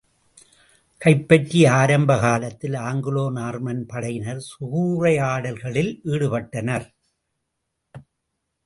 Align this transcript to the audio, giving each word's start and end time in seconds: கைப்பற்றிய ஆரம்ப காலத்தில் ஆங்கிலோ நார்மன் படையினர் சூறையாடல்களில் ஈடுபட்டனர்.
கைப்பற்றிய 1.01 1.65
ஆரம்ப 1.71 2.11
காலத்தில் 2.19 2.77
ஆங்கிலோ 2.87 3.25
நார்மன் 3.35 3.83
படையினர் 3.87 4.41
சூறையாடல்களில் 4.49 5.93
ஈடுபட்டனர். 6.05 6.87